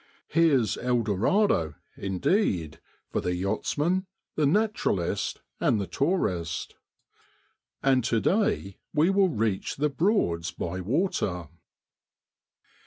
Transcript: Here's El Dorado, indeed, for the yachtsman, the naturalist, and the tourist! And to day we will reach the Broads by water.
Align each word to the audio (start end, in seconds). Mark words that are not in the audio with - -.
Here's 0.29 0.77
El 0.77 1.03
Dorado, 1.03 1.75
indeed, 1.95 2.79
for 3.11 3.21
the 3.21 3.35
yachtsman, 3.35 4.07
the 4.33 4.47
naturalist, 4.47 5.41
and 5.59 5.79
the 5.79 5.85
tourist! 5.85 6.73
And 7.83 8.03
to 8.05 8.19
day 8.19 8.79
we 8.95 9.11
will 9.11 9.29
reach 9.29 9.75
the 9.75 9.89
Broads 9.89 10.49
by 10.49 10.79
water. 10.81 11.49